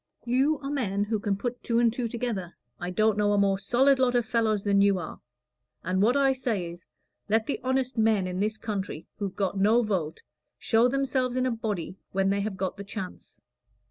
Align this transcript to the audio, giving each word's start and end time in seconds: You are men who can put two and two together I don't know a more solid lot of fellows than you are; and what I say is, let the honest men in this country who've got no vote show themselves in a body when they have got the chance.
You 0.25 0.57
are 0.63 0.71
men 0.71 1.03
who 1.03 1.19
can 1.19 1.37
put 1.37 1.61
two 1.61 1.77
and 1.77 1.93
two 1.93 2.07
together 2.07 2.55
I 2.79 2.89
don't 2.89 3.19
know 3.19 3.33
a 3.33 3.37
more 3.37 3.59
solid 3.59 3.99
lot 3.99 4.15
of 4.15 4.25
fellows 4.25 4.63
than 4.63 4.81
you 4.81 4.97
are; 4.97 5.21
and 5.83 6.01
what 6.01 6.17
I 6.17 6.31
say 6.33 6.71
is, 6.71 6.87
let 7.29 7.45
the 7.45 7.59
honest 7.63 7.99
men 7.99 8.25
in 8.25 8.39
this 8.39 8.57
country 8.57 9.05
who've 9.19 9.35
got 9.35 9.59
no 9.59 9.83
vote 9.83 10.23
show 10.57 10.87
themselves 10.87 11.35
in 11.35 11.45
a 11.45 11.51
body 11.51 11.99
when 12.13 12.31
they 12.31 12.41
have 12.41 12.57
got 12.57 12.77
the 12.77 12.83
chance. 12.83 13.41